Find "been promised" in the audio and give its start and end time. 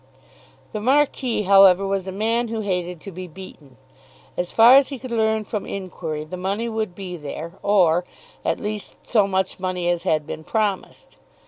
10.25-11.17